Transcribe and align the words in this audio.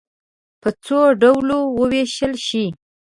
په 0.61 0.69
څو 0.83 0.99
ډلو 1.21 1.59
وویشل 1.77 2.33
شئ. 2.47 2.67